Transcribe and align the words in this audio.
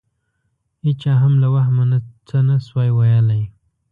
هېچا 0.85 1.13
هم 1.23 1.33
له 1.41 1.47
وهمه 1.53 1.85
څه 2.27 2.37
نه 2.47 2.55
شوای 2.65 2.89
ویلای. 2.93 3.43